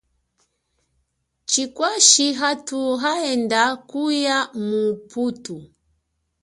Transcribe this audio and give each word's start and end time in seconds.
Chikwashi 1.49 2.27
athu 2.49 2.79
haenda 3.01 3.63
kuya 3.89 4.37
muputhu. 4.67 5.57